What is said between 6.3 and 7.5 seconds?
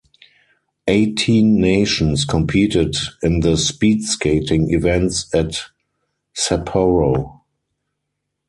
Sapporo.